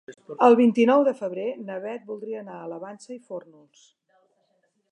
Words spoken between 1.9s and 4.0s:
voldria anar a la Vansa i Fórnols.